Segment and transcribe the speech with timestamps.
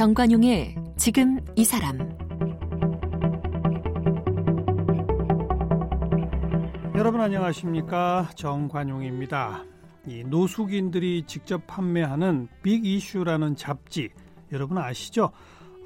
[0.00, 1.98] 정관용의 지금 이 사람
[6.94, 9.62] 여러분 안녕하십니까 정관용입니다.
[10.06, 14.08] 이 노숙인들이 직접 판매하는 빅 이슈라는 잡지
[14.52, 15.32] 여러분 아시죠?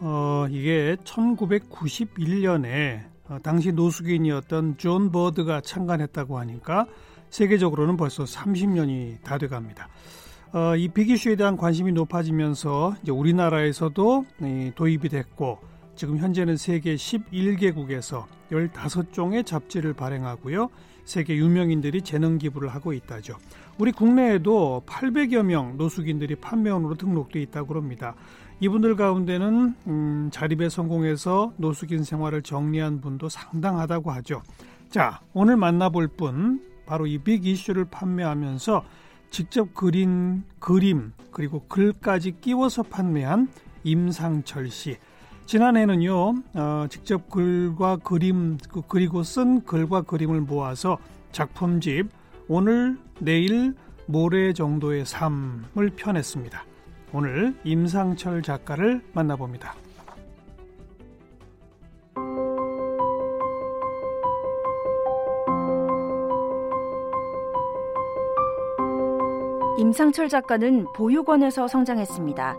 [0.01, 6.87] 어, 이게 1991년에 어, 당시 노숙인이었던 존 버드가 창간했다고 하니까
[7.31, 9.89] 세계적으로는 벌써 30년이 다 돼갑니다.
[10.55, 15.59] 어, 이 빅이슈에 대한 관심이 높아지면서 이제 우리나라에서도 이, 도입이 됐고
[15.97, 20.71] 지금 현재는 세계 11개국에서 15종의 잡지를 발행하고요.
[21.05, 23.37] 세계 유명인들이 재능 기부를 하고 있다죠.
[23.79, 28.15] 우리 국내에도 800여 명 노숙인들이 판매원으로 등록돼 있다고 합니다.
[28.61, 34.41] 이분들 가운데는 음, 자립에 성공해서 노숙인 생활을 정리한 분도 상당하다고 하죠.
[34.89, 38.85] 자, 오늘 만나볼 분 바로 이 빅 이슈를 판매하면서
[39.35, 43.49] 직접 그린 그림 그리고 글까지 끼워서 판매한
[43.83, 44.97] 임상철 씨.
[45.47, 50.99] 지난해는요, 어, 직접 글과 그림 그, 그리고 쓴 글과 그림을 모아서
[51.33, 52.11] 작품집
[52.47, 53.75] 오늘 내일
[54.07, 56.65] 모레 정도의 삶을 펴냈습니다.
[57.13, 59.75] 오늘 임상철 작가를 만나봅니다.
[69.85, 72.57] 임상철 작가는 보육원에서 성장했습니다.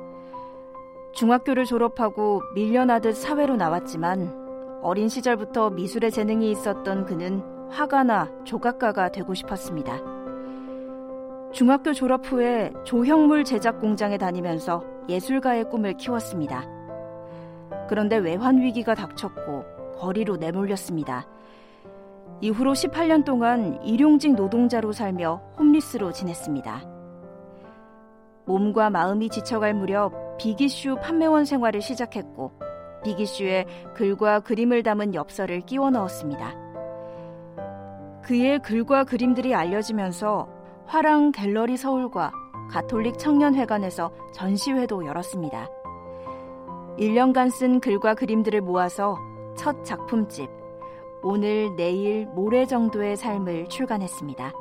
[1.12, 9.98] 중학교를 졸업하고 밀려나듯 사회로 나왔지만 어린 시절부터 미술에 재능이 있었던 그는 화가나 조각가가 되고 싶었습니다.
[11.52, 16.64] 중학교 졸업 후에 조형물 제작 공장에 다니면서 예술가의 꿈을 키웠습니다.
[17.90, 19.66] 그런데 외환 위기가 닥쳤고
[19.98, 21.26] 거리로 내몰렸습니다.
[22.42, 26.95] 이후로 18년 동안 일용직 노동자로 살며 홈리스로 지냈습니다.
[28.46, 32.52] 몸과 마음이 지쳐갈 무렵 비기슈 판매원 생활을 시작했고
[33.04, 36.56] 비기슈에 글과 그림을 담은 엽서를 끼워 넣었습니다.
[38.24, 40.48] 그의 글과 그림들이 알려지면서
[40.88, 42.32] 화랑 갤러리 서울과
[42.72, 45.70] 가톨릭 청년회관에서 전시회도 열었습니다.
[46.98, 49.18] 1년간 쓴 글과 그림들을 모아서
[49.56, 50.50] 첫 작품집
[51.22, 54.54] 오늘, 내일, 모레 정도의 삶을 출간했습니다.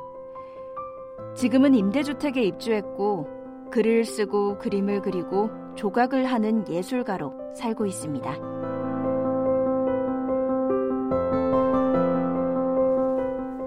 [1.35, 3.34] 지금은 임대주택에 입주했고
[3.71, 8.31] 글을 쓰고 그림을 그리고 조각을 하는 예술가로 살고 있습니다.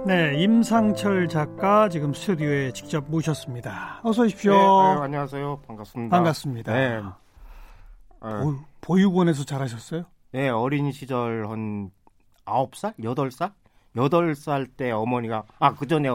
[0.06, 4.00] 네, 임상철 작가 지금 스튜디오에 직접 모셨습니다.
[4.02, 4.52] 어서 오십시오.
[4.52, 5.60] 네, 아유, 안녕하세요.
[5.66, 6.16] 반갑습니다.
[6.16, 6.72] 반갑습니다.
[6.72, 7.02] 네.
[8.20, 10.04] 보, 보육원에서 잘하셨어요?
[10.32, 11.90] 네, 어린 시절 한
[12.46, 12.98] 9살?
[12.98, 13.52] 8살?
[13.96, 16.08] 8살 때 어머니가 아, 그 전에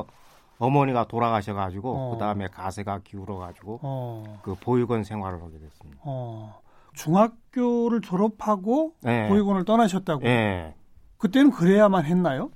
[0.63, 2.12] 어머니가 돌아가셔 가지고 어.
[2.12, 6.00] 그 다음에 가세가 기울어 가지고 어, 그 보육원 생활을 하게 됐습니다.
[6.03, 6.62] 어,
[6.94, 9.28] 중학교를 졸업하고 네.
[9.28, 10.22] 보육원을 떠나셨다고.
[10.22, 10.74] 네.
[11.18, 12.50] 그때는 그래야만 했나요?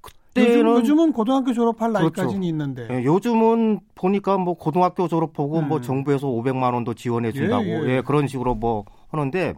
[0.00, 2.22] 그때는 요즘, 은 고등학교 졸업할 그렇죠.
[2.22, 2.88] 나이까지는 있는데.
[2.90, 5.68] 예, 요즘은 보니까 뭐 고등학교 졸업하고 음.
[5.68, 8.02] 뭐 정부에서 500만 원도 지원해 준다고 예, 예, 예.
[8.02, 9.54] 그런 식으로 뭐 하는데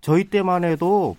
[0.00, 1.16] 저희 때만 해도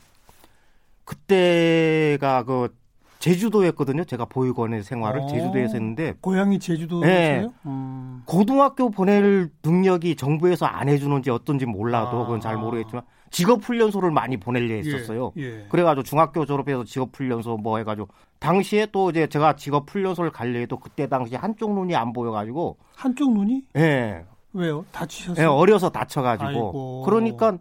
[1.06, 2.74] 그때가 그
[3.22, 4.04] 제주도였거든요.
[4.04, 5.28] 제가 보육원의 생활을 어.
[5.28, 7.02] 제주도에서 했는데 고향이 제주도세요?
[7.02, 7.48] 네.
[7.66, 8.24] 음.
[8.26, 12.26] 고등학교 보낼 능력이 정부에서 안 해주는지 어떤지 몰라도 아.
[12.26, 15.32] 그건 잘 모르겠지만 직업 훈련소를 많이 보내려 했었어요.
[15.38, 15.66] 예, 예.
[15.70, 20.78] 그래가지고 중학교 졸업해서 직업 훈련소 뭐 해가지고 당시에 또 이제 제가 직업 훈련소를 갈려 해도
[20.78, 24.80] 그때 당시 한쪽 눈이 안 보여가지고 한쪽 눈이 예, 왜요?
[24.80, 25.52] 예 다치셨어요?
[25.52, 27.04] 어려서 다쳐가지고 아이고.
[27.06, 27.58] 그러니까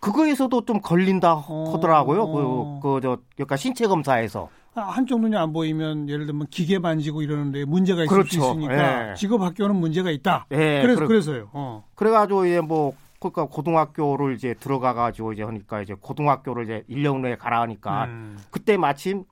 [0.00, 1.72] 그거에서도 좀 걸린다 어.
[1.72, 2.26] 하더라고요.
[2.26, 4.48] 그, 그, 저, 그러니까 신체 검사에서.
[4.76, 8.28] 아, 한쪽 눈이 안 보이면 예를 들면 기계 만지고 이러는데 문제가 있을 그렇죠.
[8.30, 9.14] 수 있으니까 예.
[9.14, 10.46] 직업 학교는 문제가 있다.
[10.50, 11.50] 예, 그래서 그래- 그래서요.
[11.52, 11.84] 어.
[11.94, 17.60] 그래가지고 이제 뭐, 그러니까 고등학교를 이제 들어가가지고 이제 하니까 이제 고등학교를 이제 1년 후에 가라
[17.62, 18.38] 하니까 음.
[18.50, 19.24] 그때 마침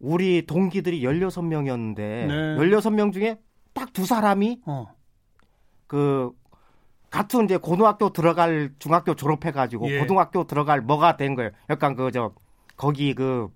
[0.00, 2.56] 우리 동기들이 16명이었는데 네.
[2.58, 3.38] 16명 중에
[3.72, 4.86] 딱 두 사람이 어.
[5.86, 6.32] 그
[7.10, 9.98] 같은 이제 고등학교 들어갈 중학교 졸업해가지고 예.
[10.00, 11.50] 고등학교 들어갈 뭐가 된 거예요.
[11.70, 12.32] 약간 그 저
[12.76, 13.48] 거기 그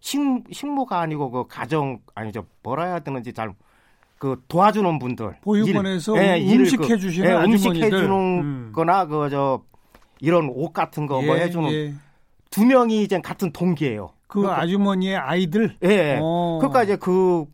[0.00, 0.20] 식,
[0.52, 3.54] 식모가 아니고 그 가정 아니죠 뭐라 해야 되는지 잘
[4.18, 7.86] 그 도와주는 분들 보육원에서 일, 예, 음식 그- 해주시는 예, 음식 아주머니들.
[7.98, 8.72] 해주는 음.
[8.74, 9.62] 거나 그 저
[10.18, 11.94] 이런 옷 같은 거뭐 예, 해주는 예.
[12.50, 14.10] 두 명이 이제 같은 동기예요.
[14.26, 15.76] 그 그러니까- 아주머니의 아이들.
[15.84, 16.18] 예.
[16.20, 16.58] 어.
[16.60, 17.46] 그러니까 이제 그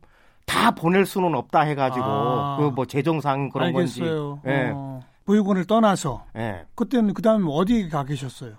[0.46, 2.56] 다 보낼 수는 없다 해가지고 아.
[2.58, 4.41] 그뭐 재정상 그런 알겠어요.
[4.43, 4.49] 건지.
[4.49, 4.70] 예.
[4.75, 5.00] 어.
[5.26, 6.64] 보육원을 떠나서 예.
[6.75, 8.55] 그때는 그다음에 어디 가 계셨어요?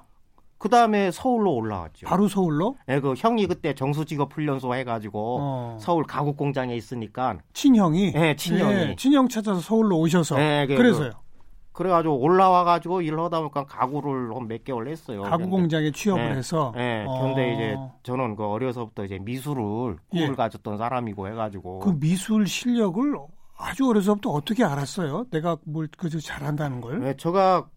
[0.57, 2.07] 그 다음에 서울로 올라왔죠.
[2.07, 2.77] 바로 서울로?
[2.89, 5.77] 예, 그 형이 그때 정수직업 훈련소 해가지고 어.
[5.79, 8.13] 서울 가구 공장에 있으니까 친형이.
[8.15, 8.73] 예, 친형이.
[8.73, 10.39] 예, 친형 찾아서 서울로 오셔서.
[10.41, 11.11] 예, 그- 그래서요.
[11.73, 15.23] 그 래가지고 올라와가지고 일을 하다 보니까 가구를 한 몇 개월 했어요.
[15.23, 16.37] 가구 공장에 취업을 네.
[16.37, 16.73] 해서.
[16.77, 17.19] 예, 어.
[17.19, 20.31] 그런데 이제 저는 그 어려서부터 이제 미술을 꿈을 예.
[20.33, 23.13] 가졌던 사람이고 해가지고 그 미술 실력을
[23.57, 25.25] 아주 어려서부터 어떻게 알았어요?
[25.31, 27.01] 내가 뭘 그저 잘한다는 걸?
[27.01, 27.67] 네, 제가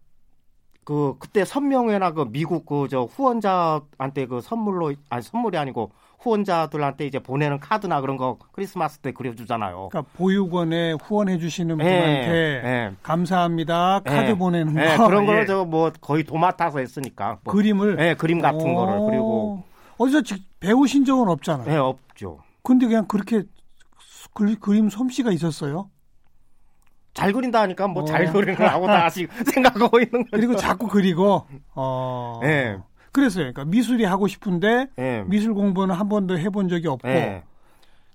[0.89, 7.19] 그 그때 선명회나 그 미국 그 저 후원자한테 그 선물로 아니 선물이 아니고 후원자들한테 이제
[7.19, 9.89] 보내는 카드나 그런 거 크리스마스 때 그려주잖아요.
[9.91, 12.91] 그러니까 보육원에 후원해 주시는 예, 분한테 예.
[13.03, 14.33] 감사합니다 카드 예.
[14.33, 15.25] 보내는 거 예, 그런 예.
[15.27, 17.37] 거를 저뭐 거의 도맡아서 했으니까.
[17.43, 18.75] 뭐, 그림을 예, 그림 같은 오.
[18.75, 19.63] 거를 그리고
[19.99, 21.71] 어디서 직- 배우신 적은 없잖아요.
[21.71, 22.39] 예, 없죠.
[22.63, 23.43] 근데 그냥 그렇게
[24.33, 25.89] 그, 그림 솜씨가 있었어요.
[27.13, 28.31] 잘 그린다 하니까 뭐잘 어.
[28.31, 30.29] 그리는 거라고 다시 생각하고 있는 거죠.
[30.31, 31.45] 그리고 자꾸 그리고
[31.75, 32.77] 어 예.
[33.11, 33.51] 그랬어요.
[33.51, 35.23] 그러니까 미술이 하고 싶은데 예.
[35.27, 37.43] 미술 공부는 한 번도 해본 적이 없고 예.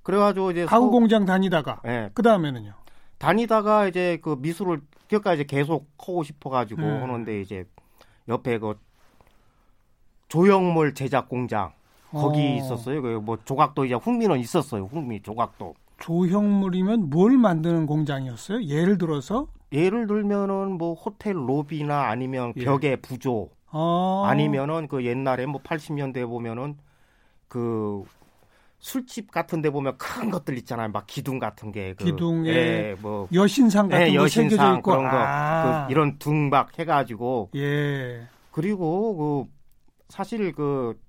[0.02, 2.10] 그래가지고 이제 가구 서- 공장 다니다가 예.
[2.14, 2.72] 그 다음에는요.
[3.18, 7.02] 다니다가 이제 그 미술을 기억까지 이제 계속 하고 싶어가지고 음.
[7.02, 7.64] 하는데 이제
[8.28, 8.78] 옆에 그
[10.28, 11.72] 조형물 제작 공장
[12.10, 12.56] 거기 어.
[12.56, 13.02] 있었어요.
[13.02, 14.86] 그 뭐 조각도 이제 흥미는 있었어요.
[14.86, 15.74] 흥미 조각도.
[15.98, 18.64] 조형물이면 뭘 만드는 공장이었어요?
[18.64, 22.64] 예를 들어서 예를 들면은 뭐 호텔 로비나 아니면 예.
[22.64, 26.76] 벽의 부조 어, 아니면은 그 옛날에 뭐 80년대 보면은
[27.48, 28.04] 그
[28.78, 30.88] 술집 같은 데 보면 큰 것들 있잖아요.
[30.88, 31.94] 막 기둥 같은 게.
[31.94, 33.26] 그, 기둥에 예, 뭐.
[33.32, 35.16] 여신상 같은 예, 거 여신상 있고 그런 거.
[35.16, 37.50] 아, 그 이런 둥박 해가지고.
[37.56, 38.28] 예.
[38.50, 39.52] 그리고 그
[40.08, 41.00] 사실 그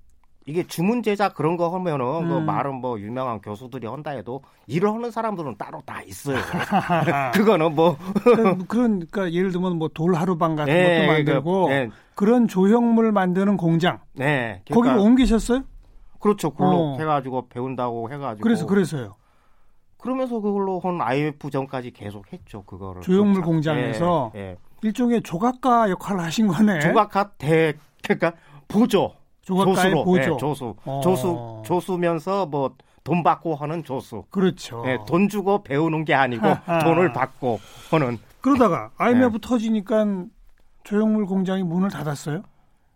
[0.48, 2.46] 이게 주문 제작 그런 거 하면은 그 음.
[2.46, 6.38] 말은 뭐 유명한 교수들이 한다 해도 일을 하는 사람들은 따로 다 있어요.
[7.34, 12.48] 그거는 뭐 그러니까, 그러니까 예를 들면 뭐 돌하루방 같은 예, 것도 만들고 그, 예, 그런
[12.48, 14.62] 조형물 만드는 공장 네.
[14.70, 15.64] 거기로 그러니까 옮기셨어요?
[16.20, 16.52] 그렇죠.
[16.52, 16.98] 그걸로 어.
[17.00, 19.16] 해가지고 배운다고 해가지고 그래서 그래서요.
[19.98, 22.62] 그러면서 그걸로 한 IMF 전까지 계속 했죠.
[22.64, 23.50] 그거를 조형물 그렇죠.
[23.50, 24.58] 공장에서 예, 예.
[24.84, 26.82] 일종의 조각가 역할을 하신 거네.
[26.82, 28.34] 조각가 대 그러니까
[28.68, 29.14] 보조
[29.46, 30.34] 조수로 보조.
[30.34, 31.02] 예, 조수 어.
[31.02, 32.76] 조수 조수면서 뭐
[33.06, 34.24] 돈 받고 하는 조수.
[34.32, 34.84] 그렇죠.
[34.88, 36.80] 예, 돈 주고 배우는 게 아니고 하하.
[36.84, 37.60] 돈을 받고
[37.92, 39.38] 하는 그러다가 IMF 네.
[39.42, 40.26] 터지니까
[40.84, 42.42] 조형물 공장이 문을 닫았어요.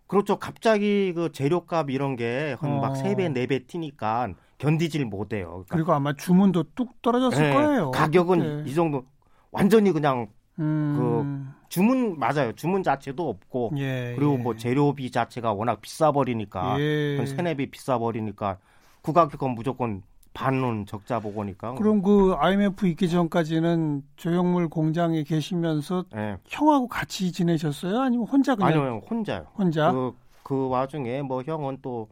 [0.08, 0.36] 그렇죠.
[0.36, 2.80] 갑자기 그 재료값 이런 게한 어.
[2.80, 5.48] 막세배네배 튀니까 견디질 못해요.
[5.68, 7.92] 그러니까 그리고 아마 주문도 뚝 떨어졌을 예, 거예요.
[7.92, 8.70] 가격은 그때.
[8.70, 9.04] 이 정도
[9.52, 10.26] 완전히 그냥
[10.58, 12.52] 음, 주문 맞아요.
[12.52, 14.36] 주문 자체도 없고 예, 그리고 예.
[14.42, 17.16] 뭐 재료비 자체가 워낙 비싸 버리니까 예.
[17.16, 18.58] 한 세네 배 비싸 버리니까
[19.02, 20.02] 그 가격은 무조건
[20.34, 21.74] 반은 적자 보고니까.
[21.74, 26.36] 그럼 그 IMF 있기 전까지는 조형물 공장에 계시면서 예.
[26.48, 28.00] 형하고 같이 지내셨어요?
[28.00, 29.46] 아니면 혼자 그냥 아니요 혼자요.
[29.56, 29.92] 혼자?
[29.92, 30.12] 그,
[30.42, 32.08] 그 와중에 뭐 형은 또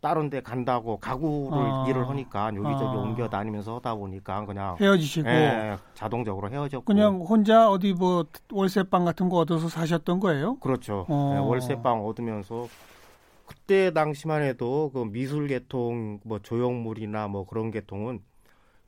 [0.00, 1.84] 다른 데 간다고 가구를 아.
[1.88, 3.00] 일을 하니까 여기저기 아.
[3.00, 9.28] 옮겨 다니면서 하다 보니까 그냥 헤어지시고 예, 자동적으로 헤어졌고 그냥 혼자 어디 뭐 월세방 같은
[9.28, 10.56] 거 얻어서 사셨던 거예요?
[10.60, 11.04] 그렇죠.
[11.08, 11.34] 어.
[11.34, 12.68] 예, 월세방 얻으면서
[13.46, 18.20] 그때 당시만 해도 그 미술 계통 뭐 조형물이나 뭐 그런 계통은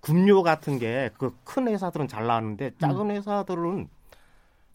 [0.00, 3.88] 금료 같은 게 그 큰 회사들은 잘 나왔는데 작은 회사들은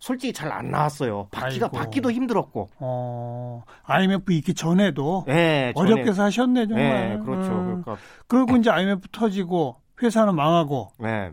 [0.05, 1.27] 솔직히 잘 안 나왔어요.
[1.31, 1.77] 받기가 아이고.
[1.77, 2.69] 받기도 힘들었고.
[2.77, 6.83] 어, IMF 있기 전에도 예, 전에- 어렵게 사셨네 정말.
[7.19, 7.51] 예, 그렇죠.
[7.51, 7.65] 음.
[7.81, 7.97] 그러니까
[8.27, 11.31] 그리고 이제 IMF 터지고 회사는 망하고 예.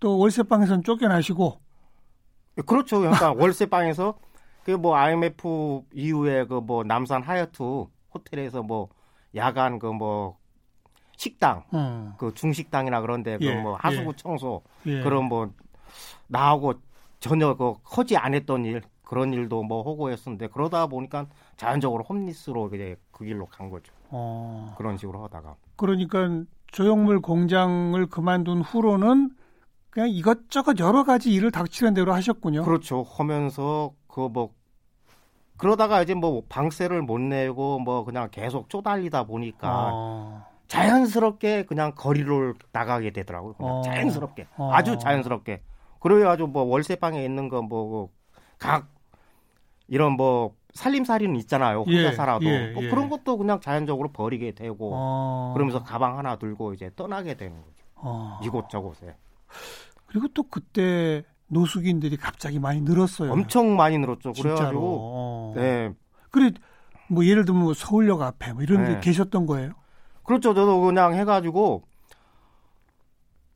[0.00, 1.60] 또 월세방에서는 쫓겨나시고
[2.66, 2.98] 그렇죠.
[2.98, 4.14] 그러니까 월세방에서
[4.64, 8.88] 그 뭐 IMF 이후에 그 뭐 남산 하얏트 호텔에서 뭐
[9.36, 10.38] 야간 그 뭐
[11.16, 14.16] 식당 음, 그 중식당이나 그런데 예, 그뭐 하수구 예.
[14.16, 15.02] 청소 예.
[15.04, 15.52] 그런 뭐
[16.26, 16.74] 나하고
[17.20, 23.24] 전혀 그안 했던 일 그런 일도 뭐 하고 했었는데 그러다 보니까 자연적으로 홈리스로 이제 그
[23.24, 23.92] 길로 간 거죠.
[24.10, 29.30] 어, 그런 식으로 하다가 그러니까 조형물 공장을 그만둔 후로는
[29.90, 32.64] 그냥 이것저것 여러 가지 일을 닥치는 대로 하셨군요.
[32.64, 33.02] 그렇죠.
[33.02, 34.50] 하면서 그 뭐
[35.56, 42.54] 그러다가 이제 뭐 방세를 못 내고 뭐 그냥 계속 쪼달리다 보니까 어, 자연스럽게 그냥 거리를
[42.72, 43.54] 나가게 되더라고요.
[43.54, 43.82] 그냥 어.
[43.82, 44.70] 자연스럽게 어.
[44.72, 45.62] 아주 자연스럽게.
[46.00, 48.08] 그래가지고 뭐 월세방에 있는 거 뭐
[48.58, 48.88] 각
[49.88, 51.82] 이런 뭐 살림살이는 있잖아요.
[51.82, 52.88] 혼자 예, 살아도 예, 뭐 예.
[52.90, 57.84] 그런 것도 그냥 자연적으로 버리게 되고 어, 그러면서 가방 하나 들고 이제 떠나게 되는 거죠.
[57.96, 58.40] 어.
[58.42, 59.16] 이곳저곳에
[60.06, 63.32] 그리고 또 그때 노숙인들이 갑자기 많이 늘었어요.
[63.32, 64.32] 엄청 많이 늘었죠.
[64.32, 64.54] 진짜로.
[64.56, 65.52] 그래가지고 어.
[65.54, 65.92] 네
[66.30, 66.50] 그래
[67.08, 69.00] 뭐 예를 들면 뭐 서울역 앞에 뭐 이런 데 네.
[69.00, 69.72] 계셨던 거예요.
[70.24, 70.52] 그렇죠.
[70.54, 71.84] 저도 그냥 해가지고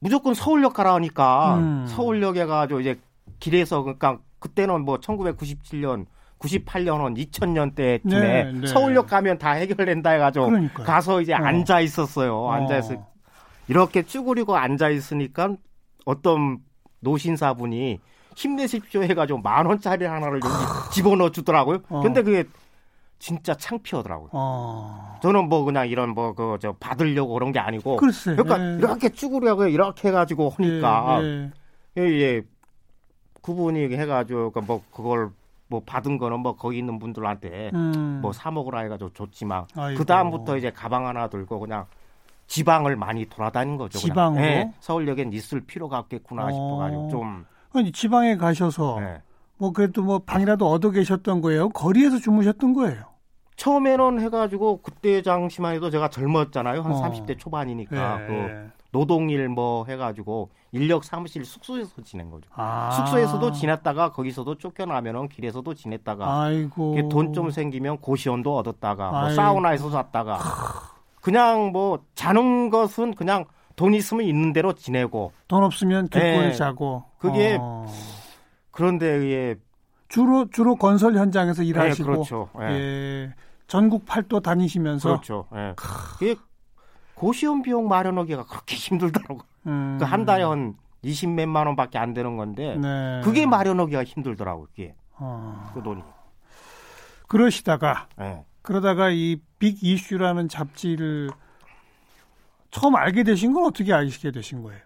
[0.00, 1.86] 무조건 서울역 가라 하니까 음.
[1.86, 2.98] 서울역에 가지고 이제
[3.38, 6.06] 길에서 그러니까 그때는 뭐 1997년,
[6.38, 8.66] 98년은 2000년 대쯤에 네, 네.
[8.66, 10.86] 서울역 가면 다 해결된다 해가지고 그러니까요.
[10.86, 11.36] 가서 이제 어.
[11.36, 12.50] 앉아 있었어요.
[12.50, 13.06] 앉아 있어
[13.68, 15.54] 이렇게 쭈그리고 앉아 있으니까
[16.06, 16.58] 어떤
[17.00, 18.00] 노신사분이
[18.36, 21.80] 힘내십시오 해가지고 만 원짜리 하나를 여기 집어넣어 주더라고요.
[21.90, 22.00] 어.
[22.00, 22.44] 근데 그게
[23.20, 24.30] 진짜 창피하더라고요.
[24.32, 25.18] 어.
[25.22, 28.34] 저는 뭐 그냥 이런 뭐 그 저 받으려고 그런 게 아니고 글쎄.
[28.34, 28.76] 그러니까 예.
[28.78, 31.50] 이렇게 쭈그려고 이렇게 해가지고 하니까 예,
[31.98, 32.42] 예, 예.
[33.42, 35.30] 그분이 해가지고 그뭐 그걸
[35.68, 38.18] 뭐 받은 거는 뭐 거기 있는 분들한테 음.
[38.22, 39.66] 뭐사 먹으라 해가지고 줬지만.
[39.96, 41.84] 그 다음부터 이제 가방 하나 들고 그냥
[42.48, 43.98] 지방을 많이 돌아다닌 거죠.
[43.98, 44.42] 지방으로?
[44.42, 46.50] 예, 서울역엔 있을 필요가 없겠구나 어.
[46.50, 47.44] 싶어가지고 좀.
[47.72, 49.22] 아니 지방에 가셔서 예.
[49.60, 51.68] 뭐 그래도 뭐 방이라도 얻어 계셨던 거예요?
[51.68, 53.02] 거리에서 주무셨던 거예요?
[53.56, 56.80] 처음에는 해가지고 그때 당시만 해도 제가 젊었잖아요.
[56.80, 57.02] 한 어.
[57.02, 58.26] 30대 초반이니까 예.
[58.26, 62.48] 그 노동일 뭐 해가지고 인력 사무실 숙소에서 지낸 거죠.
[62.54, 62.90] 아.
[62.92, 66.96] 숙소에서도 지냈다가 거기서도 쫓겨나면은 길에서도 지냈다가 아이고.
[67.10, 69.30] 돈 좀 생기면 고시원도 얻었다가 뭐.
[69.30, 70.38] 사우나에서 잤다가
[71.20, 73.44] 그냥 뭐 자는 것은 그냥
[73.76, 76.52] 돈 있으면 있는 대로 지내고 돈 없으면 길거리 예.
[76.54, 77.04] 자고.
[77.18, 77.84] 그게 어.
[78.70, 79.56] 그런데 예,
[80.08, 82.48] 주로 주로 건설 현장에서 예 일하시고 그렇죠.
[82.60, 82.64] 예.
[82.70, 83.34] 예.
[83.66, 85.46] 전국 팔도 다니시면서 그렇죠.
[85.54, 85.74] 예.
[85.76, 86.36] 그게
[87.14, 89.40] 고시원 비용 마련하기가 그렇게 힘들더라고.
[89.66, 89.98] 음.
[90.00, 90.74] 그한 달에 한
[91.04, 93.20] 20몇만 원밖에 안 되는 건데 네.
[93.22, 94.66] 그게 마련하기가 힘들더라고.
[94.66, 95.70] 그게 어.
[95.74, 96.02] 그 돈이.
[97.28, 98.44] 그러시다가 예.
[98.62, 101.28] 그러다가 이 빅 이슈라는 잡지를
[102.70, 104.80] 처음 알게 되신 건 어떻게 알게 되신 거예요?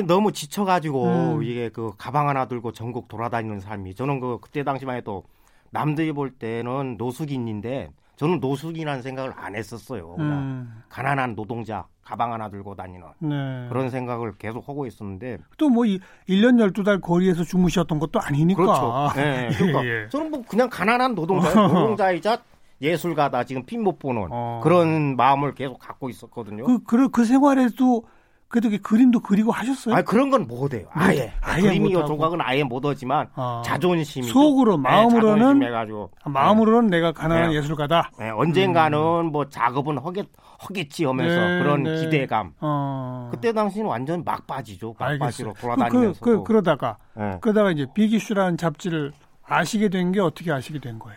[0.00, 1.04] 너무 지쳐가지고
[1.36, 1.42] 음.
[1.42, 5.24] 이게 그 가방 하나 들고 전국 돌아다니는 삶이 저는 그 그때 당시만 해도
[5.70, 10.14] 남들이 볼 때는 노숙인인데 저는 노숙인이라는 생각을 안 했었어요.
[10.14, 10.82] 그냥 음.
[10.88, 13.68] 가난한 노동자 가방 하나 들고 다니는 네.
[13.68, 18.62] 그런 생각을 계속 하고 있었는데 또 뭐 1년 12달 거리에서 주무셨던 것도 아니니까.
[18.62, 19.12] 그렇죠.
[19.16, 20.08] 예, 그러니까 예, 예.
[20.08, 22.38] 저는 뭐 그냥 가난한 노동자 노동자이자
[22.80, 24.60] 예술가다 지금 핀 못 보는 어.
[24.62, 26.64] 그런 마음을 계속 갖고 있었거든요.
[26.64, 28.04] 그, 그, 그 생활에도
[28.52, 29.94] 그래도 그림도 그리고 하셨어요?
[29.94, 30.86] 아 그런 건 못해요.
[30.90, 32.06] 아예 아예 그림이요 못하고.
[32.14, 33.62] 조각은 아예 못 하지만 아.
[33.64, 37.56] 자존심이 속으로, 마음으로는 해가지고 마음으로는 내가 가난한 네.
[37.56, 38.10] 예술가다.
[38.36, 40.26] 언젠가는 뭐 작업은 하겠
[40.58, 41.96] 하겠지 하면서 네, 그런 네.
[42.00, 42.52] 기대감.
[42.60, 43.30] 어.
[43.32, 44.96] 그때 당시는 완전 막바지죠.
[44.98, 45.54] 막바지로.
[45.58, 46.20] 돌아다니면서.
[46.20, 47.38] 그, 그, 그, 그러다가 예.
[47.40, 49.12] 그러다가 이제 빅이슈라는 잡지를
[49.44, 51.16] 아시게 된 게 어떻게 아시게 된 거예요?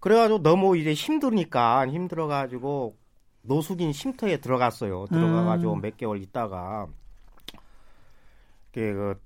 [0.00, 2.94] 그래가지고 너무 이제 힘드니까 힘들어가지고
[3.48, 5.06] 노숙인 쉼터에 들어갔어요.
[5.06, 5.80] 들어가가지고 음.
[5.80, 6.86] 몇 개월 있다가
[8.72, 9.18] 그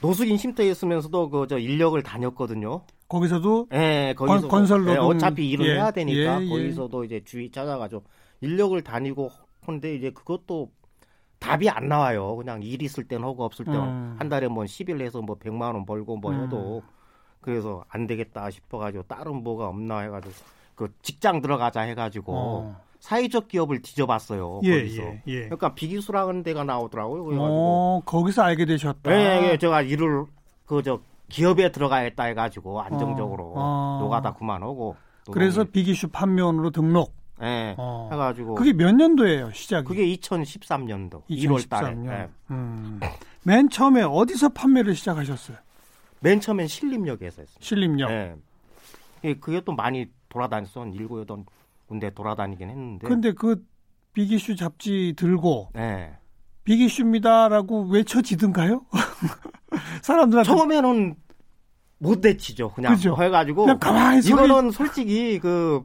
[0.00, 2.82] 노숙인 쉼터에 있으면서도 그 저 인력을 다녔거든요.
[3.08, 6.48] 거기서도 예, 거기서 건- 건설 예, 노동- 어차피 일을 예, 해야 되니까 예, 예.
[6.48, 8.04] 거기서도 이제 주위 찾아가지고
[8.42, 9.30] 인력을 다니고
[9.62, 10.70] 하는데 이제 그것도
[11.38, 12.36] 답이 안 나와요.
[12.36, 14.16] 그냥 일 있을 땐 하고 없을 땐 음.
[14.18, 16.44] 한 달에 뭐 10일 해서 뭐 100만 원 벌고 뭐 음.
[16.44, 16.82] 해도
[17.40, 20.34] 그래서 안 되겠다 싶어 가지고 다른 뭐가 없나 해 가지고
[20.74, 22.80] 그 직장 들어가자 해 가지고 어.
[23.00, 24.60] 사회적 기업을 뒤져봤어요.
[24.64, 25.02] 예, 거기서.
[25.02, 25.40] 예, 예.
[25.44, 27.24] 그러니까 비기수라는 데가 나오더라고요.
[27.24, 29.10] 그래가지고 어, 거기서 알게 되셨다.
[29.12, 30.24] 예, 예, 제가 일을
[30.66, 33.98] 그 저 기업에 들어가겠다 해가지고 안정적으로 어.
[34.00, 34.96] 노가다 그만하고
[35.30, 35.64] 그래서.
[35.64, 37.14] 빅이슈 판매원으로 등록.
[37.42, 38.08] 예, 어.
[38.10, 39.86] 해가지고 그게 몇 년도예요, 시작이?
[39.86, 42.10] 그게 2013년도 1월 달에 2013년.
[42.10, 42.28] 예.
[42.50, 42.98] 음.
[43.44, 45.56] 맨 처음에 어디서 판매를 시작하셨어요?
[46.20, 47.56] 맨 처음엔 신림역에서 했어요.
[47.60, 48.10] 신림역.
[48.10, 48.34] 예.
[49.24, 50.80] 예, 그게 또 많이 돌아다녔어.
[50.80, 51.38] 한 일곱 여덟
[51.88, 53.08] 군데 돌아다니긴 했는데.
[53.08, 53.64] 근데 그
[54.12, 56.10] 빅이슈 잡지 들고 예.
[56.64, 58.84] 빅이슈입니다라고 외쳐지든가요?
[60.02, 61.14] 사람들한테 처음에는
[61.98, 62.72] 못 대치죠.
[62.72, 63.16] 그냥 그죠.
[63.20, 65.82] 해가지고 그냥 가만히 소리 이거는 솔직히 그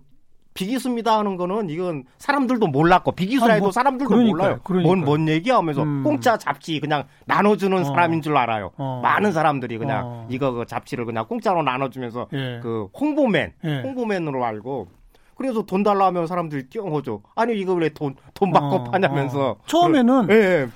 [0.54, 4.60] 비기수입니다 하는 거는 이건 사람들도 몰랐고 비기수라 아, 해도 뭐, 사람들도 그러니까요, 몰라요.
[4.64, 4.88] 그러니까요.
[4.88, 6.04] 뭔, 뭔 얘기야 하면서 음.
[6.04, 7.84] 공짜 잡지 그냥 나눠주는 어.
[7.84, 8.72] 사람인 줄 알아요.
[8.78, 9.00] 어.
[9.02, 10.28] 많은 사람들이 그냥 어.
[10.30, 12.60] 이거 그 잡지를 그냥 공짜로 나눠주면서 예.
[12.62, 13.82] 그 홍보맨, 예.
[13.82, 14.90] 홍보맨으로 알고
[15.36, 17.22] 그래서 돈 달라 하면 사람들이 뛰어오죠.
[17.36, 19.56] 아니 이거 왜 돈 돈 받고 어, 파냐면서 어.
[19.66, 20.68] 처음에는 예, 예.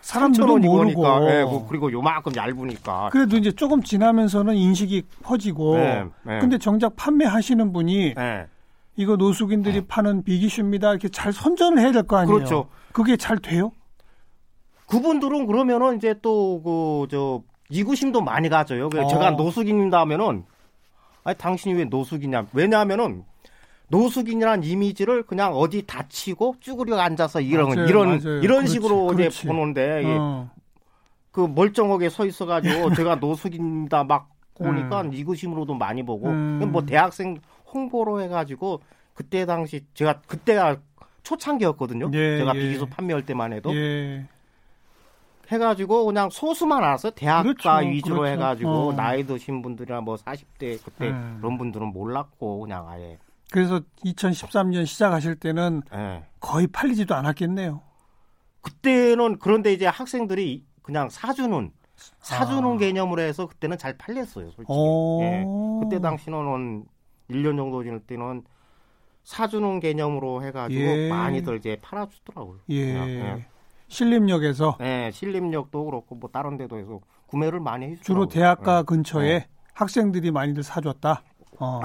[0.00, 6.04] 사람들도 3,000원이고 모르고 예, 뭐 그리고 요만큼 얇으니까 그래도 이제 조금 지나면서는 인식이 퍼지고 네,
[6.22, 6.38] 네.
[6.40, 8.46] 근데 정작 판매하시는 분이 예.
[8.96, 12.34] 이거 노숙인들이 파는 빅이슈입니다 이렇게 잘 선전을 해야 될 거 아니에요.
[12.36, 12.66] 그렇죠.
[12.92, 13.72] 그게 잘 돼요?
[14.86, 18.86] 그분들은 그러면은 이제 또 그 저 이구심도 많이 가져요.
[18.86, 19.06] 어.
[19.06, 20.44] 제가 노숙인이다 하면은
[21.22, 22.46] 아니 당신이 왜 노숙이냐?
[22.52, 23.22] 왜냐하면은
[23.90, 28.38] 노숙인이란 이미지를 그냥 어디 다치고 쭈그려 앉아서 이런 맞아요, 이런 맞아요.
[28.38, 29.38] 이런 그렇지, 식으로 그렇지.
[29.40, 30.50] 이제 보는데 어.
[31.32, 36.70] 그 멀쩡하게 서 있어가지고 제가 노숙인이다 막 보니까 이구심으로도 많이 보고 음.
[36.70, 37.40] 뭐 대학생
[37.72, 38.80] 홍보로 해가지고
[39.14, 40.76] 그때 당시 제가 그때가
[41.22, 42.10] 초창기였거든요.
[42.14, 42.60] 예, 제가 예.
[42.60, 44.24] 비기소 판매할 때만 해도 예.
[45.50, 47.12] 해가지고 그냥 소수만 알았어요.
[47.12, 48.32] 대학가 그렇죠, 위주로 그렇죠.
[48.32, 48.92] 해가지고 어.
[48.92, 51.38] 나이 드신 분들이나 뭐 40대 그때 음.
[51.40, 53.18] 그런 분들은 몰랐고 그냥 아예.
[53.50, 56.24] 그래서 2013년 시작하실 때는 예.
[56.40, 57.82] 거의 팔리지도 않았겠네요.
[58.62, 61.72] 그때는 그런데 이제 학생들이 그냥 사주는
[62.20, 62.76] 사주는 아.
[62.78, 64.66] 개념으로 해서 그때는 잘 팔렸어요, 솔직히.
[64.68, 65.20] 오.
[65.22, 65.44] 예.
[65.82, 66.84] 그때 당시는 한
[67.30, 68.42] 1년 정도 지날 때는
[69.24, 71.08] 사주는 개념으로 해가지고 예.
[71.08, 72.58] 많이들 이제 팔아주더라고요.
[72.70, 72.76] 예.
[72.76, 73.46] 예.
[73.88, 78.04] 신림역에서 네, 신림역도 그렇고 뭐 다른 데도 해서 구매를 많이 해주더라고요.
[78.04, 78.82] 주로 대학가 예.
[78.84, 81.22] 근처에 학생들이 많이들 사줬다.
[81.58, 81.80] 어.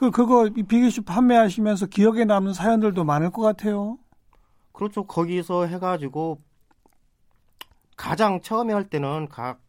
[0.00, 0.06] 네.
[0.06, 3.98] 그 그거 이 비기슈 판매하시면서 기억에 남는 사연들도 많을 것 같아요.
[4.72, 5.04] 그렇죠.
[5.06, 6.40] 거기서 해가지고
[7.96, 9.60] 가장 처음에 할 때는 각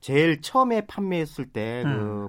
[0.00, 2.28] 제일 처음에 판매했을 때그 음.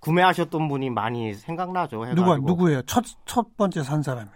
[0.00, 2.04] 구매하셨던 분이 많이 생각나죠.
[2.06, 2.82] 해가지고 누가 누구예요?
[2.82, 4.30] 첫 첫 번째 산 사람이.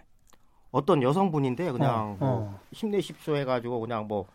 [0.71, 2.59] 어떤 여성분인데 그냥 어, 뭐 어.
[2.71, 4.25] 힘내십시오 해가지고 그냥 뭐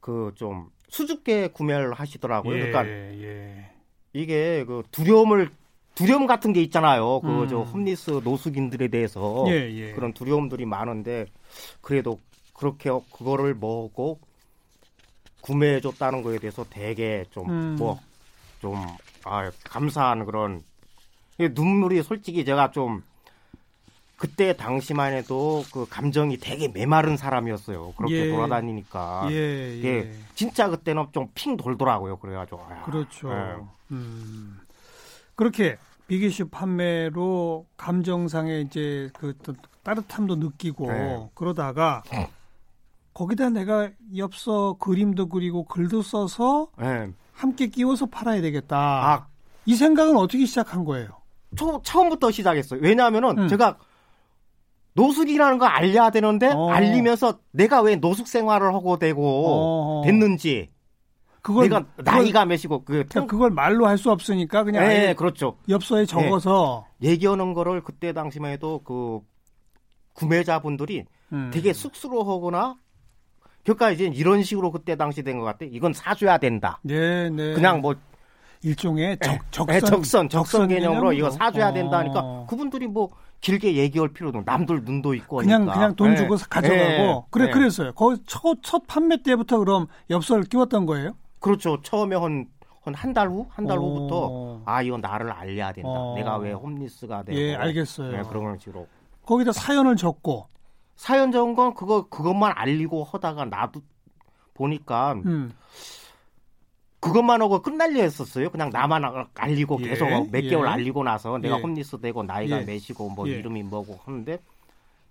[0.00, 2.54] 그 좀 수줍게 구매를 하시더라고요.
[2.54, 3.72] 예, 그러니까 예.
[4.12, 5.50] 이게 그 두려움을
[5.96, 7.20] 두려움 같은 게 있잖아요.
[7.22, 7.48] 그 음.
[7.48, 9.92] 저 홈리스 노숙인들에 대해서 예, 예.
[9.94, 11.26] 그런 두려움들이 많은데
[11.80, 12.20] 그래도
[12.54, 14.20] 그렇게 그거를 먹고
[15.40, 17.76] 구매해 줬다는 거에 대해서 되게 음.
[17.78, 18.86] 좀뭐좀
[19.24, 20.62] 아, 감사한 그런
[21.38, 23.02] 눈물이 솔직히 제가 좀
[24.18, 27.92] 그때 당시만 해도 그 감정이 되게 메마른 사람이었어요.
[27.96, 28.30] 그렇게 예.
[28.30, 29.84] 돌아다니니까 예, 예.
[29.84, 30.12] 예.
[30.34, 32.18] 진짜 그때는 좀 핑 돌더라고요.
[32.18, 33.30] 그래가지고 아, 그렇죠.
[33.32, 33.56] 예.
[33.92, 34.58] 음.
[35.36, 35.76] 그렇게
[36.08, 41.28] 비기슈 판매로 감정상의 이제 그또 따뜻함도 느끼고 네.
[41.34, 42.02] 그러다가
[43.14, 47.12] 거기다 내가 엽서 그림도 그리고 글도 써서 예.
[47.32, 48.76] 함께 끼워서 팔아야 되겠다.
[48.76, 51.08] 아 이 생각은 어떻게 시작한 거예요?
[51.56, 52.80] 초, 처음부터 시작했어요.
[52.82, 53.48] 왜냐하면은 음.
[53.48, 53.76] 제가
[54.94, 56.70] 노숙이라는 거 알려야 되는데 어.
[56.70, 60.02] 알리면서 내가 왜 노숙 생활을 하고 되고 어.
[60.04, 60.70] 됐는지
[61.46, 65.56] 그걸 내가 나이가 몇이고 그 그걸, 그걸 말로 할 수 없으니까 그냥 예, 그렇죠.
[65.68, 69.20] 엽서에 적어서 얘기하는 거를 그때 당시만 해도 그
[70.14, 71.50] 구매자분들이 음.
[71.52, 72.76] 되게 쑥스러워하거나
[73.62, 75.64] 그러니까 이제 이런 식으로 그때 당시 된 것 같아.
[75.68, 76.80] 이건 사줘야 된다.
[76.82, 77.52] 네, 네.
[77.54, 77.94] 그냥 뭐
[78.62, 81.72] 일종의 적, 적선, 예, 적선, 적선 개념으로 이거 사줘야 어.
[81.72, 85.74] 된다니까 그분들이 뭐 길게 얘기할 필요도 남들 눈도 있고 그냥 하니까.
[85.74, 86.16] 그냥 돈 예.
[86.16, 87.22] 주고 가져가고 예.
[87.30, 87.50] 그래 예.
[87.50, 87.92] 그랬어요.
[87.92, 91.12] 거기 첫, 첫 판매 때부터 그럼 엽서를 끼웠던 거예요?
[91.46, 91.80] 그렇죠.
[91.82, 93.80] 처음에 한한한달 후, 한달 어.
[93.80, 95.88] 후부터 아 이건 나를 알려야 된다.
[95.90, 96.14] 어.
[96.16, 97.38] 내가 왜 홈리스가 되고.
[97.38, 98.10] 예, 알겠어요.
[98.10, 98.86] 네, 그런 식으로.
[99.24, 100.48] 거기다 사연을 적고
[100.96, 103.80] 사연 적은 건 그거 그것만 알리고 하다가 나도
[104.54, 105.52] 보니까 음.
[107.00, 108.50] 그것만 하고 끝날려 했었어요.
[108.50, 110.48] 그냥 나만 아- 알리고 예, 계속 몇 예.
[110.48, 111.60] 개월 알리고 나서 내가 예.
[111.62, 112.64] 홈리스 되고 나이가 예.
[112.64, 113.32] 몇이고 뭐 예.
[113.34, 114.38] 이름이 뭐고 하는데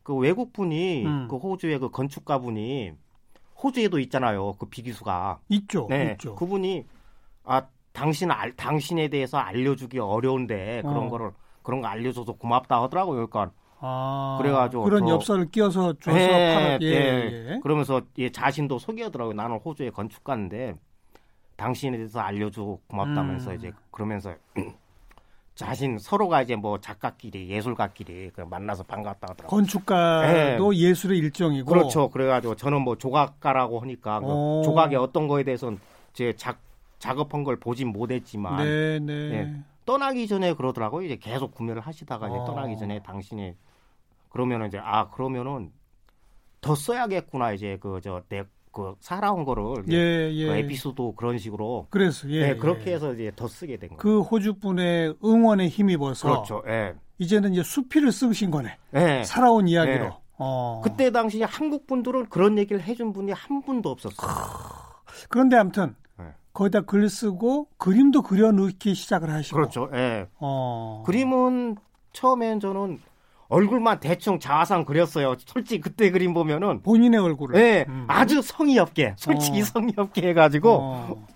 [0.04, 1.28] 그 외국 분이 음.
[1.30, 2.92] 그 호주의 그 건축가 분이
[3.66, 4.54] 호주에도 있잖아요.
[4.60, 5.40] 그 비기수가.
[5.50, 6.12] 있죠, 네.
[6.12, 6.36] 있죠.
[6.36, 6.86] 그분이
[7.46, 11.10] 아 당신 알 당신에 대해서 알려주기 어려운데 그런 어.
[11.10, 11.32] 거를
[11.64, 13.28] 그런 거 알려줘서 고맙다 하더라고요.
[13.28, 16.78] 그러니까 아, 그래가지고 그런 저- 엽서를 끼워서 줘서 예, 팔아.
[16.82, 17.54] 예, 예.
[17.54, 17.60] 예.
[17.64, 19.34] 그러면서 예, 자신도 소개하더라고요.
[19.34, 20.76] 나는 호주의 건축가인데
[21.58, 23.56] 당신에 대해서 알려주고 고맙다면서 음.
[23.56, 24.34] 이제 그러면서
[25.56, 29.48] 자신 서로가 이제 뭐 작가끼리 예술가끼리 그 만나서 반갑다 하더라고요.
[29.48, 30.94] 건축가도 예.
[30.94, 32.10] 술의 일종이고 그렇죠.
[32.10, 34.62] 그래가지고 저는 뭐 조각가라고 하니까 그 오.
[34.64, 35.80] 조각의 어떤 거에 대해서는
[36.14, 36.60] 제 작,
[37.00, 39.14] 작업한 걸 보진 못했지만 네, 네.
[39.14, 39.56] 예.
[39.86, 41.06] 떠나기 전에 그러더라고요.
[41.06, 42.46] 이제 계속 구매를 하시다가 이제 어.
[42.46, 43.56] 떠나기 전에 당신이
[44.30, 45.72] 그러면은 이제 아 그러면은
[46.60, 48.44] 더 써야겠구나 이제 그 저 내
[48.76, 50.60] 그 살아온 거를 예, 그 예.
[50.60, 52.96] 에피소드 그런 식으로 그래서 예, 예, 그렇게 예.
[52.96, 53.98] 해서 이제 더 쓰게 된 거예요.
[53.98, 56.62] 그 호주 분의 응원에 힘입어서 그렇죠.
[56.68, 56.94] 예.
[57.18, 58.78] 이제는 이제 수필을 쓰신 거네.
[58.96, 59.24] 예.
[59.24, 60.04] 살아온 이야기로.
[60.04, 60.12] 예.
[60.38, 60.82] 어.
[60.84, 64.30] 그때 당시 한국 분들은 그런 얘기를 해준 분이 한 분도 없었어요.
[65.30, 66.26] 그런데 아무튼 네.
[66.52, 69.56] 거기다 글 쓰고 그림도 그려 넣기 시작을 하시고.
[69.56, 69.90] 그렇죠.
[69.94, 70.28] 예.
[70.42, 71.02] 어.
[71.06, 71.78] 그림은
[72.12, 73.00] 처음엔 저는
[73.48, 75.36] 얼굴만 대충 자화상 그렸어요.
[75.46, 77.60] 솔직히 그때 그림 보면은 본인의 얼굴을.
[77.60, 78.06] 예, 음.
[78.08, 79.66] 아주 성의 없게, 솔직히 어.
[79.66, 81.28] 성의 없게 해가지고 어.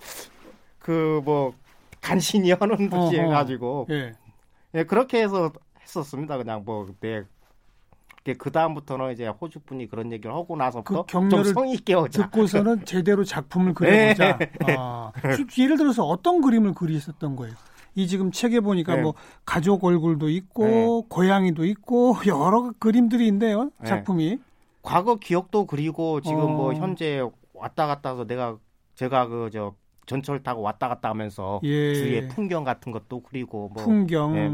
[0.80, 1.54] 그뭐
[2.02, 3.12] 간신히 하는 듯이 어허.
[3.12, 4.13] 해가지고 예.
[4.76, 6.38] 예, 그렇게 해서 했었습니다.
[6.38, 7.26] 그냥 뭐 그때
[8.38, 12.24] 그 다음부터는 이제 호주 분이 그런 얘기를 하고 나서부터 그좀 성의 있게 하자.
[12.26, 14.38] 듣고서는 제대로 작품을 그려보자.
[14.38, 14.52] 네.
[14.78, 17.56] 아, 주- 예를 들어서 어떤 그림을 그리셨던 거예요?
[17.95, 19.02] 이 지금 책에 보니까 네.
[19.02, 19.13] 뭐
[19.45, 20.88] 가족 얼굴도 있고 네.
[21.10, 23.71] 고양이도 있고 여러 그림들이 있네요.
[23.80, 23.88] 네.
[23.88, 24.39] 작품이.
[24.82, 26.47] 과거 기억도 그리고 지금 어.
[26.47, 27.21] 뭐 현재
[27.54, 28.58] 왔다 갔다 해서 내가
[28.95, 29.73] 제가 그 저
[30.10, 31.93] 전철 타고 왔다 갔다 하면서 예.
[31.93, 34.36] 주위의 풍경 같은 것도 그리고 뭐 풍경.
[34.36, 34.52] 예.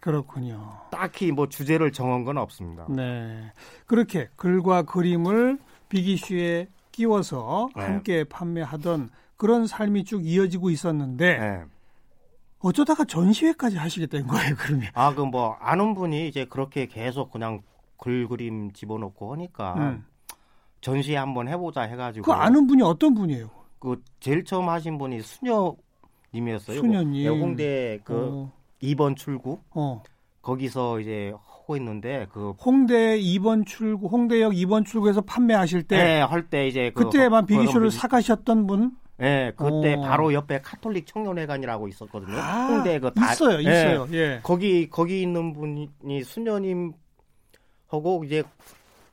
[0.00, 0.80] 그렇군요.
[0.90, 2.84] 딱히 뭐 주제를 정한 건 없습니다.
[2.90, 3.52] 네.
[3.86, 7.82] 그렇게 글과 그림을 비기슈에 끼워서 네.
[7.82, 11.64] 함께 판매하던 그런 삶이 쭉 이어지고 있었는데 예.
[12.60, 14.88] 어쩌다가 전시회까지 하시게 된 거예요, 그러면.
[14.94, 17.60] 아, 그 뭐 아는 분이 이제 그렇게 계속 그냥
[17.98, 20.04] 글 그림 집어넣고 하니까 음.
[20.80, 23.50] 전시회 한번 해보자 해가지고 그 아는 분이 어떤 분이에요?
[23.78, 26.78] 그 제일 처음 하신 분이 수녀님이었어요.
[26.80, 27.22] 수녀님.
[27.22, 30.02] 네, 홍대 그 어, 2번 출구 어.
[30.42, 36.48] 거기서 이제 하고 있는데 그 홍대 2번 출구, 홍대역 2번 출구에서 판매하실 때 네, 할
[36.48, 38.92] 때 이제 그 그때만 그- 비기쇼를 그런 사가셨던 분?
[39.18, 40.00] 네, 그때 어.
[40.02, 42.36] 바로 옆에 카톨릭 청년회관이라고 있었거든요.
[42.38, 44.08] 아, 홍대 그 다- 있어요, 네, 있어요.
[44.12, 44.40] 예.
[44.42, 46.92] 거기 거기 있는 분이 수녀님
[47.88, 48.42] 하고 이제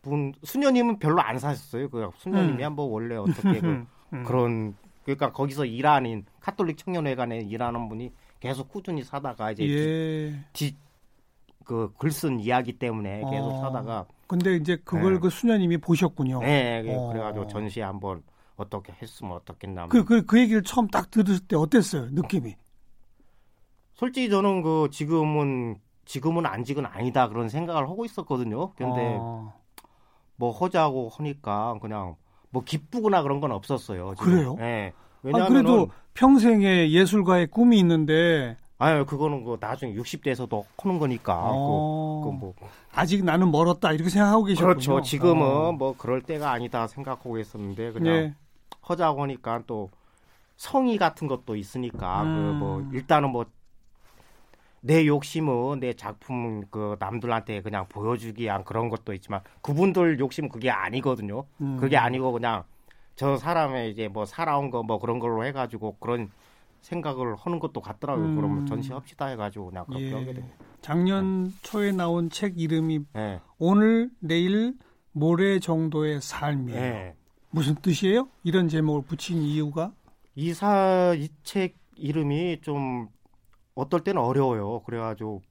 [0.02, 1.90] 분 수녀님은 별로 안 사셨어요.
[1.90, 2.66] 그 수녀님이 음.
[2.66, 4.24] 한번 원래 어떻게 그 음, 음.
[4.26, 8.12] 그런 그러니까 거기서 일하는 카톨릭 청년회관에 일하는 분이
[8.42, 10.74] 계속 꾸준히 사다가 이제 예.
[11.64, 13.62] 그글 쓴 이야기 때문에 계속 어.
[13.62, 15.20] 사다가 근데 이제 그걸 네.
[15.20, 16.42] 그 수녀님이 보셨군요.
[16.42, 17.08] 네, 어.
[17.10, 18.22] 그래가지고 전시회 한번
[18.56, 19.88] 어떻게 했으면 어떻겠나.
[19.88, 22.08] 그, 그, 그 얘기를 처음 딱 들을 때 어땠어요?
[22.12, 22.56] 느낌이?
[23.94, 28.74] 솔직히 저는 그 지금은 지금은 안직은 아니다 그런 생각을 하고 있었거든요.
[28.74, 29.54] 근데 어,
[30.36, 32.16] 뭐 허자고 하니까 그냥
[32.50, 34.14] 뭐 기쁘거나 그런 건 없었어요.
[34.18, 34.32] 지금.
[34.32, 34.58] 그래요?
[34.60, 34.94] 예.
[34.96, 41.40] 아, 왜냐하면 그래도 평생에 예술가의 꿈이 있는데 아유 그거는 그 나중에 60대에서도 하는 거니까.
[41.42, 42.54] 어, 그, 그 뭐.
[42.92, 44.74] 아직 나는 멀었다 이렇게 생각하고 계셨군요.
[44.74, 45.02] 그렇죠.
[45.02, 45.72] 지금은 어.
[45.72, 48.36] 뭐 그럴 때가 아니다 생각하고 있었는데 그냥 예.
[48.88, 49.90] 허자고 하니까 또
[50.56, 52.60] 성의 같은 것도 있으니까 음.
[52.60, 53.46] 그뭐 일단은 뭐
[54.86, 60.70] 내 욕심은 내 작품 그 남들한테 그냥 보여주기 위한 그런 것도 있지만 그분들 욕심은 그게
[60.70, 61.46] 아니거든요.
[61.62, 61.78] 음.
[61.80, 62.66] 그게 아니고 그냥
[63.16, 66.30] 저 사람의 이제 뭐 살아온 거 뭐 그런 걸로 해가지고 그런
[66.82, 68.26] 생각을 하는 것도 같더라고요.
[68.26, 68.36] 음.
[68.36, 70.14] 그러면 전시합시다 해가지고 그냥 그렇게 예.
[70.14, 70.46] 하게 돼요.
[70.82, 73.40] 작년 초에 나온 책 이름이 예.
[73.58, 74.74] 오늘 내일
[75.14, 76.78] 모레 정도의 삶이에요.
[76.78, 77.16] 예.
[77.54, 78.30] 무슨 뜻이에요?
[78.44, 79.94] 이런 제목을 붙인 이유가?
[80.36, 83.08] 이사 이 책 이름이 좀
[83.76, 84.82] 어떨 때는 어려워요.
[84.84, 85.44] 그래가지고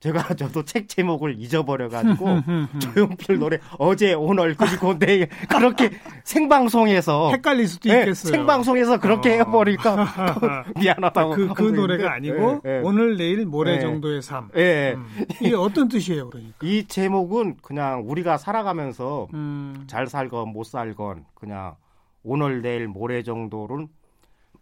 [0.00, 2.26] 제가 저도 책 제목을 잊어버려가지고
[2.80, 5.90] 조용필 노래 어제 오늘 그리고 내일 그렇게
[6.24, 8.32] 생방송에서 헷갈릴 수도 예, 있겠어요.
[8.32, 9.44] 생방송에서 그렇게 어.
[9.44, 12.80] 해버리니까 미안하다고 그, 그 노래가 아니고 예, 예.
[12.84, 13.80] 오늘 내일 모레 예.
[13.80, 14.50] 정도의 삶.
[14.56, 15.06] 예, 음.
[15.40, 16.56] 이게 어떤 뜻이에요, 그러니까?
[16.62, 21.74] 이 제목은 그냥 우리가 살아가면서 음, 잘 살건 못 살건 그냥
[22.22, 23.88] 오늘 내일 모레 정도는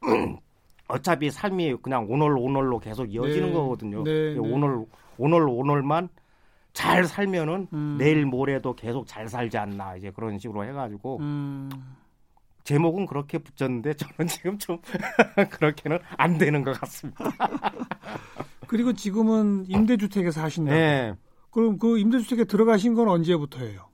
[0.87, 3.55] 어차피 삶이 그냥 오늘 오늘로 계속 이어지는 네.
[3.55, 4.05] 거거든요.
[4.05, 4.38] 네, 네.
[4.38, 4.85] 오늘
[5.18, 6.09] 오늘 오늘만
[6.72, 7.96] 잘 살면은 음.
[7.98, 11.70] 내일 모레도 계속 잘 살지 않나 이제 그런 식으로 해가지고 음,
[12.64, 14.79] 제목은 그렇게 붙였는데 저는 지금 좀
[15.50, 17.24] 그렇게는 안 되는 것 같습니다.
[18.66, 20.72] 그리고 지금은 임대주택에서 하신다.
[20.72, 21.14] 네.
[21.50, 23.94] 그럼 그 임대주택에 들어가신 건 언제부터예요?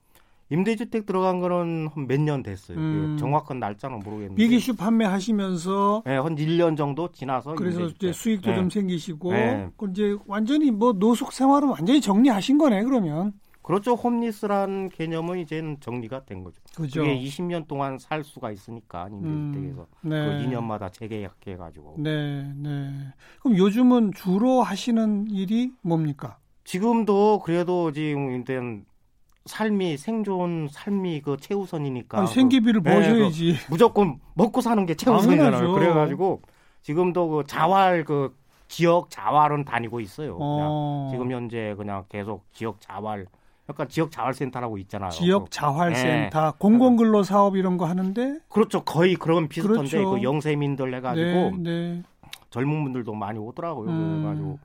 [0.51, 2.77] 임대주택 들어간 거는 한 몇 년 됐어요.
[2.77, 3.15] 음.
[3.15, 4.35] 그 정확한 날짜는 모르겠는데.
[4.35, 8.09] 비기슈 판매하시면서 네, 한 1년 정도 지나서 그래서 임대주택.
[8.09, 8.55] 이제 수익도 네.
[8.57, 9.69] 좀 생기시고 네.
[9.77, 13.33] 그 이제 완전히 뭐 노숙 생활은 완전히 정리하신 거네 그러면
[13.63, 13.93] 그렇죠.
[13.93, 16.57] 홈리스란 개념은 이제는 정리가 된 거죠.
[16.75, 17.01] 그죠?
[17.01, 20.25] 그게 20년 동안 살 수가 있으니까 임대주택에서 음, 네.
[20.25, 22.89] 그 2년마다 재계약해 가지고 네, 네.
[23.41, 26.37] 그럼 요즘은 주로 하시는 일이 뭡니까?
[26.63, 28.83] 지금도 그래도 지금 일단
[29.45, 33.53] 삶이 생존 삶이 그 최우선이니까 아니, 생계비를 그- 네, 버셔야지.
[33.65, 35.73] 그 무조건 먹고 사는 게 최우선이잖아요.
[35.73, 36.41] 그래가지고
[36.83, 38.35] 지금도 그 자활 그
[38.67, 40.37] 지역 자활은 다니고 있어요.
[40.37, 43.25] 그냥 어, 지금 현재 그냥 계속 지역 자활
[43.69, 45.09] 약간 지역 자활센터라고 있잖아요.
[45.11, 48.83] 지역 그- 자활센터, 공공근로 사업 이런 거 하는데 그렇죠.
[48.83, 50.11] 거의 그런 비슷한데 그렇죠.
[50.11, 52.03] 그 영세민들 해가지고 네, 네.
[52.49, 53.89] 젊은 분들도 많이 오더라고요.
[53.89, 54.21] 음.
[54.21, 54.59] 그래가지고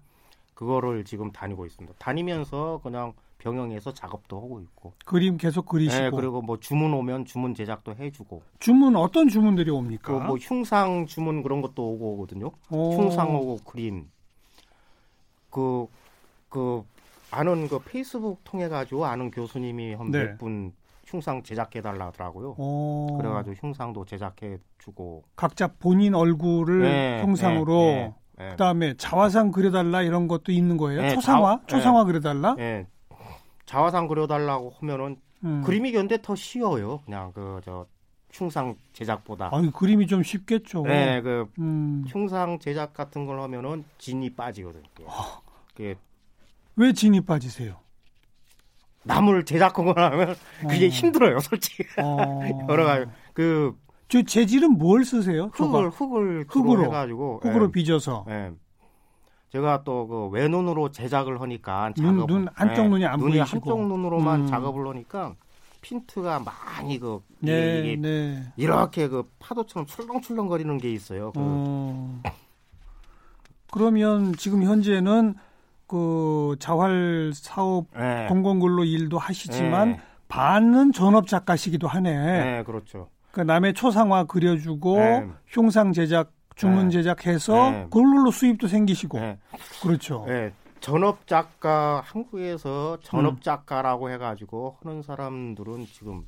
[0.55, 1.95] 그거를 지금 다니고 있습니다.
[1.99, 4.93] 다니면서 그냥 병영에서 작업도 하고 있고.
[5.05, 8.43] 그림 계속 그리시고 네, 그리고 뭐 주문 오면 주문 제작도 해주고.
[8.59, 10.19] 주문 어떤 주문들이 옵니까?
[10.21, 12.51] 그뭐 흉상 주문 그런 것도 오고 오거든요.
[12.71, 12.93] 오.
[12.93, 14.09] 흉상 오고 그림.
[15.51, 15.87] 그,
[16.49, 16.83] 그,
[17.31, 20.25] 아는 그 페이스북 통해 가지고 아는 교수님이 한 네.
[20.25, 20.73] 몇분
[21.07, 22.55] 흉상 제작해 달라 하더라고요.
[22.59, 23.17] 오.
[23.19, 25.23] 그래가지고 흉상도 제작해 주고.
[25.37, 31.03] 각자 본인 얼굴을 네, 형상으로 네, 네, 그다음에 자화상 그려달라 이런 것도 있는 거예요.
[31.03, 32.57] 네, 초상화, 자- 초상화 그려달라.
[32.59, 32.87] 예.
[33.67, 35.63] 자화상 그려달라고 하면은 음.
[35.63, 37.01] 그림이 근데 더 쉬워요.
[37.05, 37.87] 그냥 그 저
[38.33, 39.49] 흉상 제작보다.
[39.53, 40.83] 아니 그림이 좀 쉽겠죠.
[40.83, 42.05] 네, 그 음.
[42.07, 44.85] 흉상 제작 같은 걸 하면은 진이 빠지거든요.
[45.09, 45.41] 아.
[45.69, 45.95] 그게
[46.77, 47.77] 왜 진이 빠지세요?
[49.05, 50.35] 나무를 제작하거나 하면
[50.69, 50.89] 그게 어.
[50.89, 51.85] 힘들어요, 솔직히.
[52.01, 52.41] 어.
[52.69, 53.77] 여러 가지 그
[54.09, 55.51] 저 재질은 뭘 쓰세요?
[55.53, 55.91] 흙을?
[55.91, 56.85] 흙을 흙으로.
[56.85, 58.53] 해가지고 흙으로 예, 빚어서 예.
[59.57, 63.71] 제가 또 그 외눈으로 제작을 하니까 눈- 작업, 눈 한쪽 눈이 안 눈이 보이시고.
[63.71, 64.47] 한쪽 눈으로만 음.
[64.47, 65.35] 작업을 하니까
[65.81, 68.43] 핀트가 많이 그 네, 이게 네.
[68.57, 71.33] 이렇게 그 파도처럼 출렁출렁 거리는 게 있어요.
[71.33, 72.23] 그 어.
[73.73, 75.35] 그러면 지금 현재는
[75.87, 78.27] 그 자활 사업 예.
[78.29, 80.01] 공공근로 일도 하시지만 예.
[80.29, 82.59] 반은 전업 작가시기도 하네.
[82.59, 83.09] 예, 그렇죠.
[83.31, 85.27] 그 남의 초상화 그려주고 네.
[85.47, 86.91] 흉상 제작, 주문 네.
[86.91, 87.87] 제작해서 네.
[87.91, 89.39] 그걸로 수입도 생기시고 네.
[89.83, 90.25] 그렇죠.
[90.27, 90.53] 네.
[90.81, 93.41] 전업 작가 한국에서 전업 음.
[93.41, 96.25] 작가라고 해가지고 하는 사람들은 지금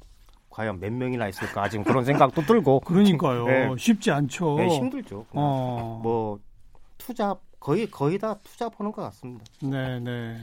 [0.50, 3.46] 과연 몇 명이나 있을까 지금 그런 생각도 들고 그러니까요.
[3.46, 3.68] 네.
[3.78, 4.56] 쉽지 않죠.
[4.56, 5.24] 네, 힘들죠.
[5.32, 6.00] 어.
[6.02, 6.38] 뭐
[6.98, 9.44] 투자 거의 거의 다 투자 보는 것 같습니다.
[9.62, 10.36] 네, 네.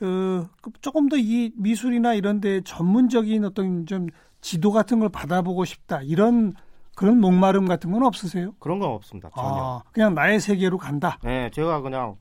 [0.00, 4.06] 어, 그 조금 더 이 미술이나 이런 데 전문적인 어떤 좀
[4.40, 6.00] 지도 같은 걸 받아보고 싶다.
[6.02, 6.54] 이런
[7.00, 8.52] 그런 목마름 같은 건 없으세요?
[8.58, 9.30] 그런 건 없습니다.
[9.30, 9.48] 전혀.
[9.48, 11.18] 아, 그냥 나의 세계로 간다.
[11.22, 12.16] 네, 제가 그냥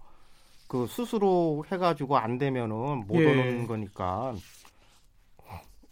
[0.70, 3.26] 그 스스로 해가지고 안 되면은 못 예.
[3.26, 4.36] 오는 거니까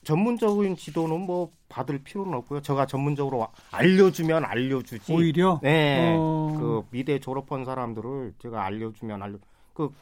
[0.06, 2.62] 전문적인 지도는 뭐 받을 필요는 없고요.
[2.62, 5.12] 제가 전문적으로 알려주면 알려주지.
[5.12, 6.56] 오히려 네, 어.
[6.58, 9.38] 그 미대 졸업한 사람들을 제가 알려주면 알려.
[9.74, 9.94] 그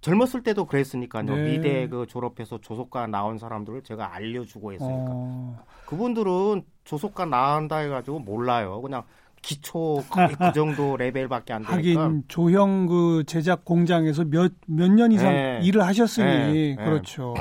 [0.00, 1.24] 젊었을 때도 그랬으니까요.
[1.24, 1.42] 네.
[1.44, 4.94] 미대 그 졸업해서 조속과 나온 사람들을 제가 알려주고 했으니까.
[5.10, 8.80] 어, 그분들은 조속과 나온다 해가지고 몰라요.
[8.80, 9.02] 그냥
[9.42, 12.00] 기초 거의 그 정도 레벨밖에 안 되니까.
[12.02, 15.60] 하긴 조형 그 제작 공장에서 몇 몇 년 이상 네.
[15.62, 16.76] 일을 하셨으니 네, 네.
[16.76, 17.34] 그렇죠.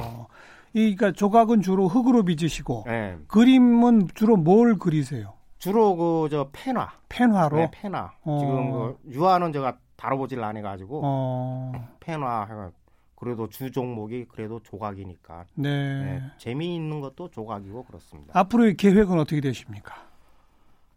[0.73, 3.17] 이 그러니까 조각은 주로 흙으로 빚으시고 예.
[3.27, 5.33] 그림은 주로 뭘 그리세요?
[5.57, 7.57] 주로 그 저 펜화, 펜화로.
[7.57, 8.11] 네, 펜화.
[8.23, 8.37] 어.
[8.39, 12.71] 지금 그 유화는 제가 다뤄보질 안 해가지고 어, 펜화 해가
[13.15, 16.03] 그래도 주 종목이 그래도 조각이니까 네.
[16.03, 18.39] 네, 재미있는 것도 조각이고 그렇습니다.
[18.39, 19.95] 앞으로의 계획은 어떻게 되십니까?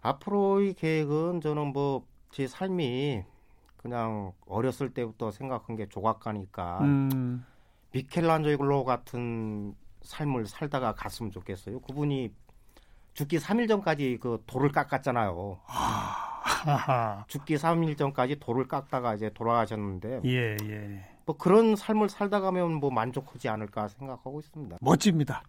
[0.02, 3.22] 앞으로의 계획은 저는 뭐 제 삶이
[3.76, 7.44] 그냥 어렸을 때부터 생각한 게 조각가니까 음,
[7.92, 11.80] 미켈란젤로 같은 삶을 살다가 갔으면 좋겠어요.
[11.80, 12.32] 그분이
[13.12, 15.60] 죽기 3일 전까지 그 돌을 깎았잖아요.
[17.28, 21.04] 죽기 3일 전까지 돌을 깎다가 이제 돌아가셨는데 예, 예.
[21.24, 24.76] 뭐 그런 삶을 살다 가면 뭐 만족하지 않을까 생각하고 있습니다.
[24.80, 25.42] 멋집니다.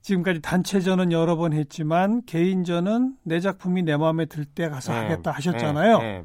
[0.00, 5.30] 지금까지 단체전은 여러 번 했지만 개인전은 내 작품이 내 마음에 들 때 가서 네, 하겠다
[5.32, 5.98] 하셨잖아요.
[5.98, 6.24] 네,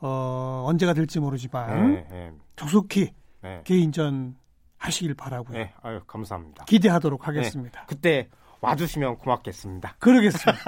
[0.00, 3.60] 어, 언제가 될지 네, 모르지만 네, 네, 조속히 네.
[3.64, 4.36] 개인전
[4.78, 5.56] 하시길 바라고요.
[5.58, 6.64] 네, 아유 감사합니다.
[6.64, 7.84] 기대하도록 하겠습니다.
[7.86, 8.28] 그때
[8.62, 9.96] 와주시면 고맙겠습니다.
[9.98, 10.62] 그러겠습니다.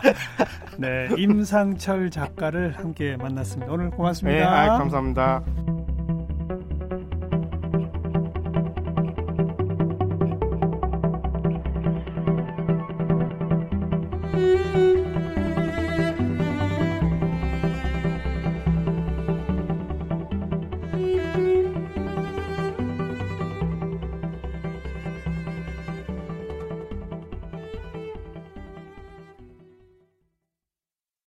[0.78, 3.70] 네, 임상철 작가를 함께 만났습니다.
[3.72, 4.38] 오늘 고맙습니다.
[4.38, 5.42] 네, 아유, 감사합니다.